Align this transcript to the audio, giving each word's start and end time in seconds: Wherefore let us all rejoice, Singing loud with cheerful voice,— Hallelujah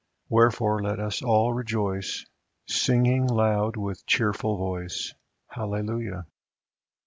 Wherefore 0.29 0.81
let 0.81 0.99
us 0.99 1.21
all 1.21 1.53
rejoice, 1.53 2.25
Singing 2.67 3.27
loud 3.27 3.77
with 3.77 4.03
cheerful 4.07 4.57
voice,— 4.57 5.13
Hallelujah 5.55 6.25